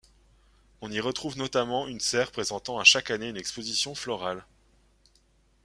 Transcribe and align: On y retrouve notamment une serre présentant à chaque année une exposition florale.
On 0.81 0.91
y 0.91 0.99
retrouve 0.99 1.37
notamment 1.37 1.87
une 1.87 1.99
serre 1.99 2.31
présentant 2.31 2.79
à 2.79 2.83
chaque 2.83 3.11
année 3.11 3.29
une 3.29 3.37
exposition 3.37 3.93
florale. 3.93 4.47